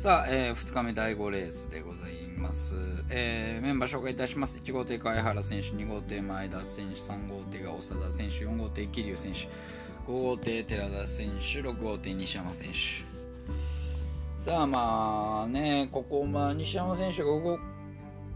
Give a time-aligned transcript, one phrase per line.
[0.00, 2.74] さあ、えー、2日目第5レースでございます、
[3.10, 4.58] えー、メンバー紹介いたします。
[4.58, 14.42] 1号艇貝原選手2号艇前田選手3号艇が長田選手4号艇桐生選手5号艇寺田選手6号艇西山選手。
[14.42, 17.58] さあまあねここまあ西山選手が動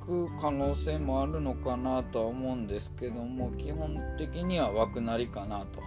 [0.00, 5.82] く可能性もあるのかなとは思うんですけども基本的には枠なりかなと。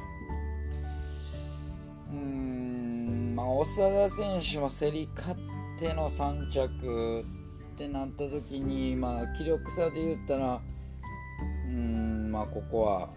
[2.11, 5.52] うんまあ長田選手も競り勝って
[5.91, 7.25] の3着
[7.73, 10.61] ってなった時にまあ気力差で言ったら
[11.65, 13.09] うんまあここは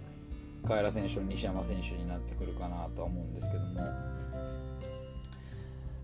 [0.66, 3.80] カエラ選手と西山選手になってくるかなとは思うんですけども、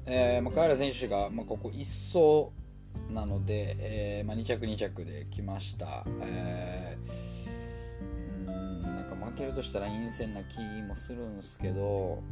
[0.06, 12.22] えーまあ、カエラ選手が、まあ、ここ1走なので、えーまあ、2着2着で来ました、えー、うんなんか負けるとしたら陰線な気もするんですけど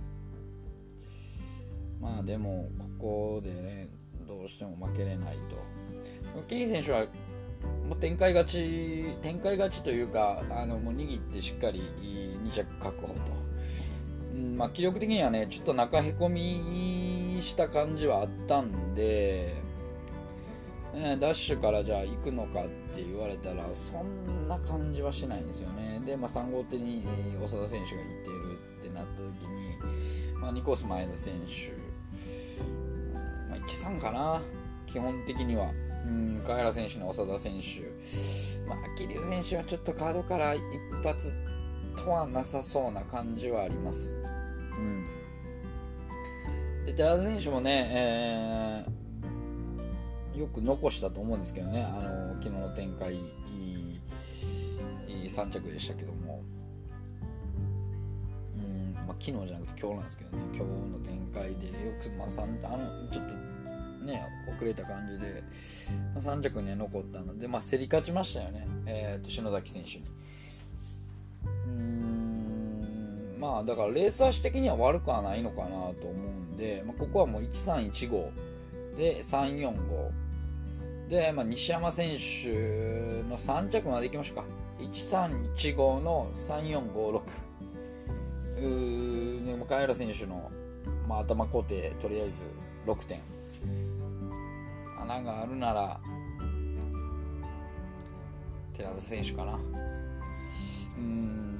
[2.00, 3.88] まあでもここでね
[4.30, 5.56] どうしても負けれないと。
[6.48, 7.00] ケリー選手は
[7.88, 13.14] もう展開勝ち展開勝ちというかあのもう握ってしっかり2着確保と、
[14.34, 19.54] うんまあ、気力的にはねちょっと中へこみした感じはあったんで、
[20.94, 26.00] ね、ダッシュからじゃあ行くのかって言われたらそんな感じはしないんですよね。
[26.06, 31.89] で、まあ、3号手に長田選手が行っているってなった時に、まあ、2コース前田選手、
[33.90, 34.42] まあ、1-3かな
[34.86, 35.70] 基本的には。
[36.06, 37.82] うん深原選手の長田選手、
[38.66, 40.62] まあ、桐生選手はちょっとカードから一
[41.02, 41.34] 発
[41.96, 44.16] とはなさそうな感じはあります。
[44.78, 45.04] うん、
[46.86, 53.18] で寺田選手もね、えー、よく残したと思うんですけどね、あの昨日の展開い
[55.08, 56.42] いい、3着でしたけども、
[58.56, 62.28] うんまあ、昨日じゃなくて今日なんですけどね、今日の展開でよく、まあ、
[62.72, 63.49] あのちょっと
[64.10, 65.42] ね遅れた感じで、
[66.14, 70.04] まあ、3着に残ったので、まあ、競り勝ちましたよね、えーと、篠崎選手に。
[71.66, 78.30] うんまあだからレース足的には悪くはないのかなと思うんで、まあ、ここはもう1315
[78.96, 80.10] で345
[81.08, 84.44] で、まあ、西山選手の3着までいきましょうか。
[84.78, 87.22] 1315の3456
[88.58, 90.50] うー、ね、カエラ選手の、
[91.08, 92.46] まあ、頭固定とりあえず
[92.86, 93.20] 6点。
[95.10, 96.00] 穴があるなら
[98.72, 99.58] 寺田選手かな。
[100.96, 101.58] うん。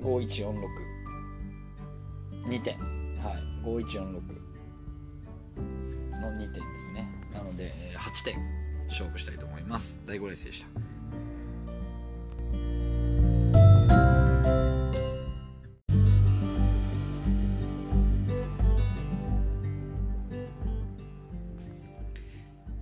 [0.00, 0.54] 5146
[2.46, 2.76] 2点。
[2.78, 3.64] はい。
[3.64, 4.12] 5146
[6.20, 7.08] の2点ですね。
[7.32, 8.36] なので8点
[8.88, 10.00] 勝負したいと思います。
[10.06, 10.99] 第5レースでした。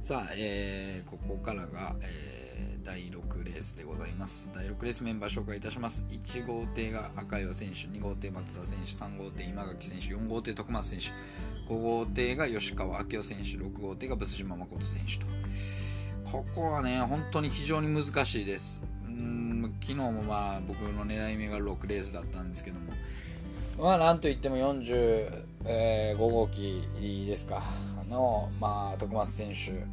[0.08, 4.50] さあ、えー、ここからが、えー、第6レースでございます。
[4.54, 6.06] 第6レースメンバー紹介いたします。
[6.08, 11.06] 1号艇が赤岩選手、2号艇松田選手、3号艇今垣選手、4号艇徳松選手、
[11.70, 15.26] 5号艇が吉川明夫選手、6号艇がブス島誠選手と。
[16.24, 18.82] ここはね、本当に非常に難しいです。
[19.04, 22.92] うん昨日もまあ僕の狙い目が6レースだったんですけども、
[23.78, 26.82] まあなんといっても45、えー、号機
[27.26, 27.62] ですか。
[28.08, 29.86] の、まあ、徳松選手。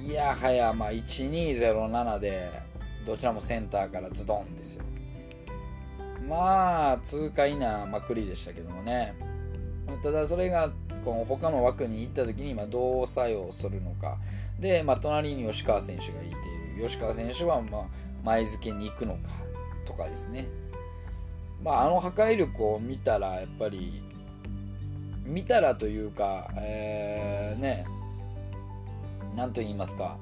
[0.00, 2.50] いやはや、まあ、1207で
[3.06, 4.84] どちらもセンターからズドンですよ。
[6.28, 9.14] まあ痛快なまくりでしたけどもね。
[10.02, 10.70] ただそれが
[11.04, 14.18] この他の枠に行った時にまどう作用するのか。
[14.58, 16.88] で、まあ、隣に吉川選手がいている。
[16.88, 17.86] 吉川選手はま
[18.24, 19.30] 前付けに行くのか
[19.86, 20.46] とかですね、
[21.62, 24.02] まあ、あの破壊力を見たらやっぱり
[25.30, 27.86] 見たらというか、えー、ね、
[29.36, 30.18] なんと言いますか、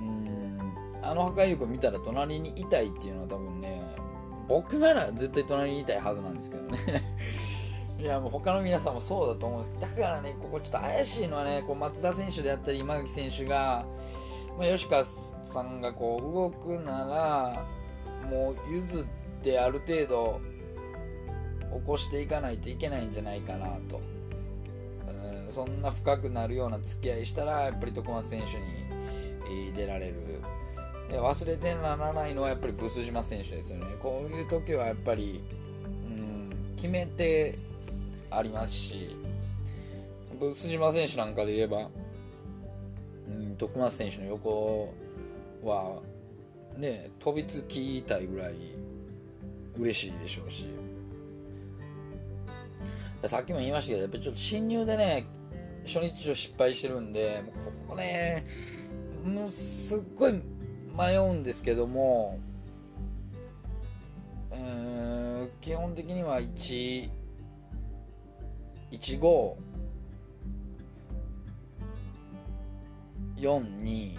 [0.00, 0.58] うん、
[1.02, 3.82] あの破壊力を見たら隣にいたいっていうのは多分ね、
[4.48, 6.78] 僕なら絶対隣にいたいはずなんですけどね。
[7.98, 13.84] いや、もう他の皆さんもそうだと思うんですけど、だからね、ここちょっと怪しいのはね、こう松田選手であったり、今垣選手が、
[14.56, 17.66] まあ、吉川さんがこう動くなら、
[18.30, 19.04] もう譲っ
[19.42, 20.40] てある程度、
[21.72, 24.00] 起こしていかないといけないんじゃないかなと、
[25.08, 30.14] うん、そんな深くなるような付き合いしたらやっぱり徳松選手に出られる。
[31.10, 33.86] で忘れてならないのはやっぱりブス島選手ですよね。
[34.02, 35.40] こういう時はやっぱり、
[36.06, 37.58] うん、決めて
[38.30, 39.16] ありますし
[40.38, 41.88] ブス島選手なんかで言えば、
[43.28, 44.92] うん、徳松選手の横
[45.64, 46.02] は
[46.76, 48.54] ね飛びつきたいぐらい
[49.78, 50.66] 嬉しいでしょうし。
[53.26, 55.26] さっきも言いましたけどやっぱりちょっと侵入でね
[55.84, 58.46] 初日上失敗してるんでここね
[59.24, 60.40] もうすっごい
[60.96, 62.38] 迷うんですけども
[64.52, 67.10] うん基本的には1
[68.92, 69.54] 1 5
[73.36, 74.16] 4 2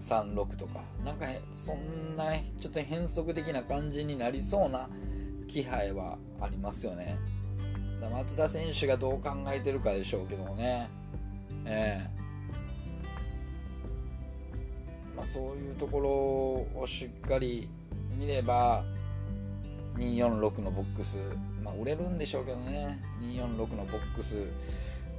[0.00, 4.88] 3 6とかなんかそんなちょっと変則的な感じになりそうな
[5.46, 7.18] 気配はありますよね。
[8.10, 10.88] 松田選手がどう考えてるかでしょうけどもね。
[11.64, 12.22] ええ。
[15.16, 16.10] まあ、そういうところ
[16.80, 17.68] をしっかり
[18.16, 18.84] 見れば
[19.96, 21.18] 246のボックス、
[21.62, 23.00] まあ、売れるんでしょうけどね。
[23.20, 24.46] 246のボックス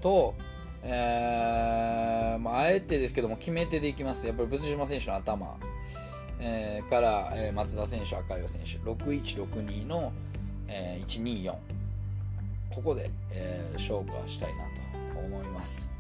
[0.02, 0.34] と、
[0.82, 4.28] えーまあ、あえてですけども決め手でいきます。
[4.28, 5.58] やっぱり仏島選手の頭、
[6.40, 8.78] えー、から、え、松田選手赤岩選手。
[8.80, 10.12] 6162の、
[10.68, 11.56] えー、124
[12.74, 14.64] ここで、えー、勝負はしたいな
[15.14, 15.92] と思います。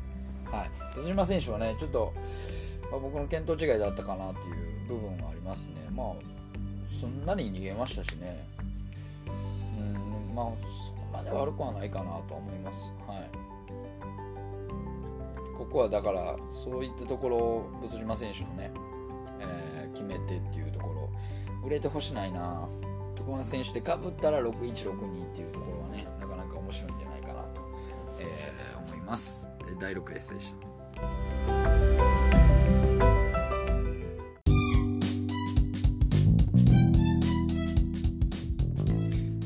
[0.45, 0.95] はい。
[0.95, 2.13] 仏島選手はねちょっと、
[2.91, 4.43] まあ、僕の見当違いだったかなってい
[4.85, 5.73] う部分はありますね。
[5.95, 6.13] まあ
[6.93, 8.45] すんなり逃げましたしね。
[9.77, 10.45] うんまあ
[10.85, 12.91] そこまで悪くはないかなと思います。
[13.07, 13.29] はい。
[15.57, 18.71] ここはだからそういったところを物島選手のね、
[19.39, 21.09] えー、決めてっていうところ
[21.63, 22.67] 売れてほしないな。
[23.15, 24.53] 徳川選手でかぶったら6162っ
[25.33, 27.61] ていうところはねなかなか面白いんじゃないかなと、
[28.19, 29.49] えー、思います。
[29.79, 30.73] 第6レースでした。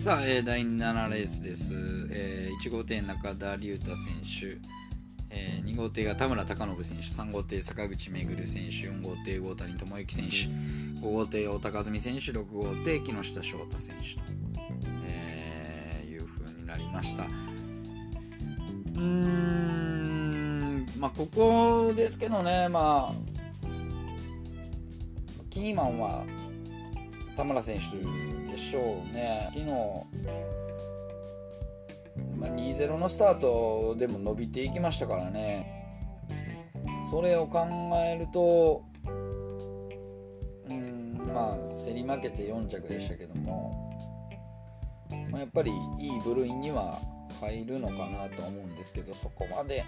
[0.02, 1.74] さあ、えー、第7レースです、
[2.12, 4.58] えー、1号艇中田龍太選手、
[5.30, 7.04] えー、2号艇が田村貴信選手。
[7.04, 8.90] 3号艇坂口めぐる選手。
[8.90, 10.36] 4号艇大谷智之選手。
[11.06, 12.32] 5号艇大高澄選手。
[12.32, 14.22] 6号艇木下翔太選手と、
[16.98, 17.24] ました。
[17.24, 23.16] うーんまあここですけどねまあ
[25.52, 26.26] キーマンは
[27.36, 27.98] 田村選手
[28.52, 29.52] でしょうね。
[29.54, 29.68] 昨日、
[32.36, 35.76] まあ、2-0のスタートでも伸びていきましたからね。
[37.12, 38.84] それを考えると
[40.68, 43.87] うんまあ競り負けて4着でしたけども、
[45.30, 47.00] まあ、やっぱりいい部類には
[47.40, 49.86] 入るのかなと思うんですけどそこまで。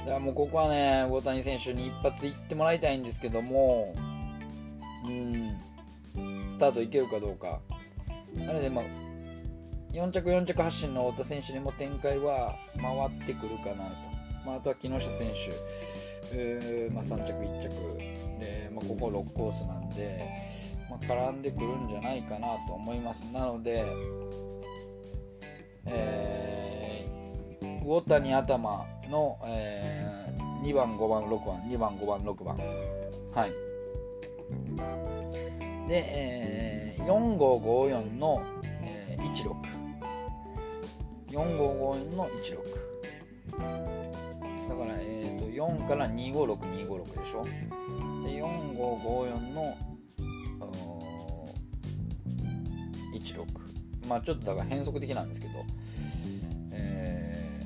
[0.00, 3.92] だからもうここはね大谷選手に一発いってもらいたいんですけども
[5.04, 5.56] うん。
[6.50, 7.60] スタートいけるかどうか。
[8.34, 8.84] なので、まあ、
[9.92, 13.80] 4着4着発進の太田選手にも展開は回ってくるかなと、
[14.44, 15.52] まあ、あとは木下選手、
[16.32, 17.68] えーまあ、3着1着
[18.38, 20.28] で、まあ、ここ6コースなんで、
[20.90, 23.24] まあ、絡んでくるんじゃないかなと思います。
[23.32, 23.84] なので、
[25.86, 32.56] えー、魚谷頭の、えー、2番5番6番2番5番6番。
[33.32, 33.50] はい。
[35.88, 38.42] で、えー、4554の、
[38.82, 39.76] えー、16
[41.28, 42.86] 4554の16
[44.68, 47.44] だから、えーと、4から256256でしょ。
[47.44, 49.76] で4554の
[53.14, 53.65] 16
[54.08, 55.52] まあちょっとだから変則的なんですけど、
[56.72, 57.62] え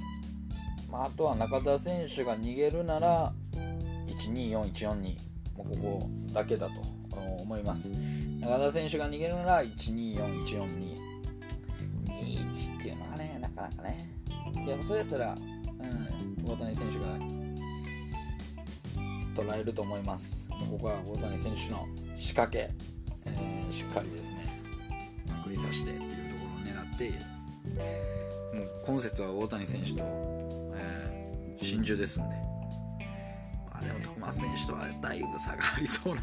[0.89, 3.33] ーまあ、あとは中田選手が逃げるなら
[4.07, 5.17] 124142
[5.57, 6.73] もうここだけだと
[7.43, 7.89] 思います。
[8.41, 10.97] 中田選手が逃げるなら124142
[12.07, 14.09] 21っていうのがねなかなかね。
[14.67, 17.19] でもそれやったら、うん、大谷選手が
[19.35, 20.49] 捉えると思います。
[20.71, 21.87] ここは大谷選手の
[22.19, 22.71] 仕掛け、
[23.25, 24.50] えー、しっかりですね。
[27.09, 27.19] で
[28.55, 29.99] もう今節は大谷選手と、
[30.75, 32.35] えー、真珠ですんで、
[33.71, 36.23] まあ、でも徳松選手とはだいぶ差がありそうな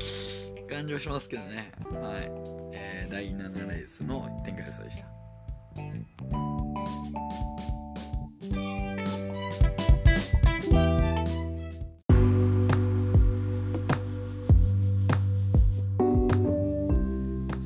[0.68, 1.72] 感じはしますけどね。
[1.92, 2.30] はい。
[2.72, 6.43] えー、第7レースの展開予想でした。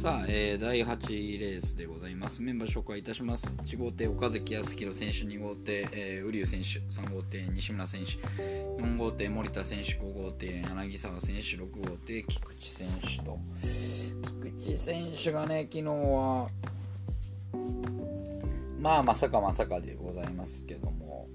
[0.08, 2.40] さあ、えー、第8レースでございます。
[2.40, 3.58] メンバー紹介いたします。
[3.66, 8.12] 1号艇、岡崎康弘選手、2号艇、えー、瓜生選手、3号艇、西村選手、
[8.82, 13.38] 4号艇、森田選手、5号艇、柳沢選手、6号艇、菊池選手と。
[14.24, 16.48] 菊池選手がね、昨日は、
[18.80, 21.28] まあ、まさかまさかでございますけども、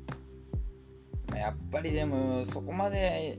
[1.36, 3.38] やっぱりでも、そこまで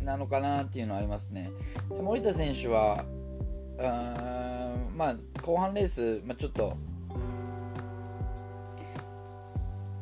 [0.00, 1.50] なのかなっていうのはありますね。
[1.90, 3.04] で森田選手は、
[3.80, 6.76] まあ後半レース、まあ、ちょっと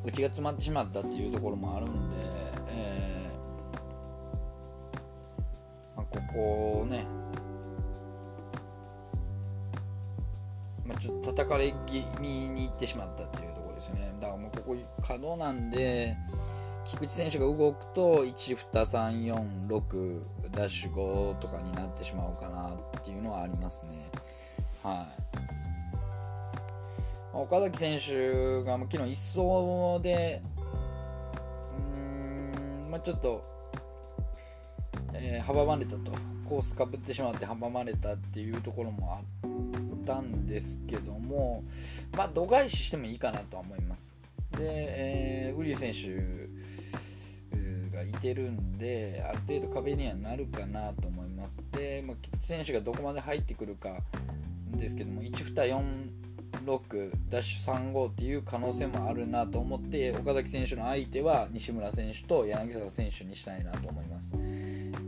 [0.05, 2.17] 内が詰まってしまったっていうところもあるんで、
[2.69, 7.07] えーまあ、ここをね、
[10.85, 14.13] まあ、ちょっと叩かれ気味にいってしまったっていうところですね。
[14.21, 16.17] だからもうここ角なんで
[16.89, 24.11] 菊池選手が動くと12346ダッシュ5とかになってしまうかなっていうのはありますね。
[24.83, 25.07] はい。
[27.35, 30.43] 岡崎選手が昨日1走で
[31.77, 31.81] う
[32.89, 33.45] ん、まあ、ちょっと、
[35.13, 36.11] えー、阻まれたと。
[36.49, 39.25] コースかぶってしまって阻まれたっていうところもあっ
[40.07, 41.63] たんですけども、
[42.17, 44.18] まあ、度外視してもいいかなとは思います。
[44.53, 46.49] で、えー、ウリュウ選手
[47.95, 51.59] がいてるんである程度壁にはなるかなと思います。
[51.73, 53.99] で、まあ、選手がどこまで入ってくるか
[54.77, 56.09] ですけども1、2、4
[56.65, 64.33] 6ダッシュ35っていう可能性もあるなと思って岡崎選手の相手は西村選手と柳沢選手にしたいなと思います。
[64.33, 64.39] で、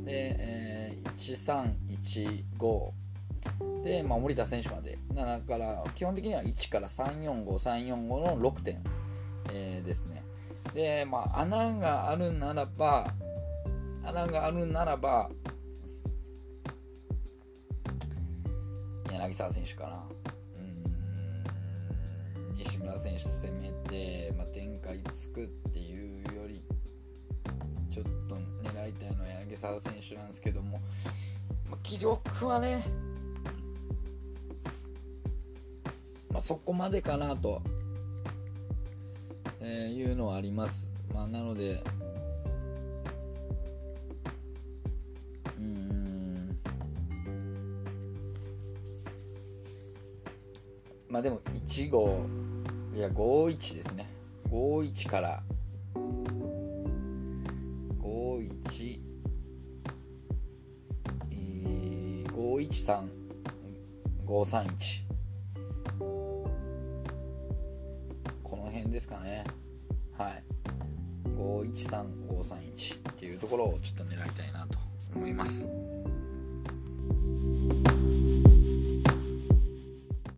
[0.06, 1.74] えー、
[2.58, 2.90] 1315
[3.84, 4.98] で、まあ、森田選手まで。
[5.14, 8.82] だから基本的には1から345345の6点、
[9.52, 10.22] えー、ですね。
[10.74, 13.12] で、まあ、穴があるならば
[14.04, 15.30] 穴があるならば
[19.10, 20.04] 柳沢選手かな。
[22.54, 26.62] 西村選手攻めて、まあ、展開つくっていうより
[27.90, 30.80] ちょっと狙いたいのは柳沢選手なんですけども、
[31.68, 32.84] まあ、気力はね、
[36.30, 37.62] まあ、そこまでかなと、
[39.60, 41.82] えー、いうのはあります、まあ、なので
[45.58, 46.58] うん。
[51.08, 52.24] まあでも1号
[52.94, 54.08] いや51ですね。
[54.50, 55.42] 51から。
[58.00, 59.00] 51
[61.30, 63.08] えー、513
[64.26, 65.09] 531
[68.90, 69.44] ですかね。
[70.18, 70.42] はい。
[71.36, 74.78] 513531っていうところをちょっと狙いたいなと
[75.14, 75.68] 思います。